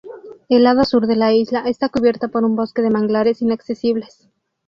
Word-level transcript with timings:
El 0.49 0.63
lado 0.63 0.83
sur 0.83 1.05
de 1.05 1.15
la 1.15 1.31
isla 1.31 1.59
está 1.67 1.87
cubierta 1.89 2.29
por 2.29 2.43
un 2.43 2.55
bosque 2.55 2.81
de 2.81 2.89
manglares 2.89 3.39
inaccesibles. 3.43 4.27